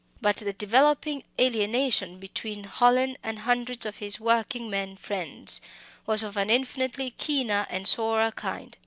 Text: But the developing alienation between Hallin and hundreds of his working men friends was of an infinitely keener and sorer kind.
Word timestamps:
But 0.19 0.37
the 0.37 0.51
developing 0.51 1.23
alienation 1.39 2.17
between 2.19 2.63
Hallin 2.63 3.19
and 3.21 3.37
hundreds 3.37 3.85
of 3.85 3.97
his 3.97 4.19
working 4.19 4.67
men 4.67 4.95
friends 4.95 5.61
was 6.07 6.23
of 6.23 6.37
an 6.37 6.49
infinitely 6.49 7.11
keener 7.11 7.67
and 7.69 7.87
sorer 7.87 8.31
kind. 8.31 8.75